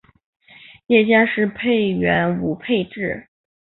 [0.87, 3.27] 夜间是站员无配置。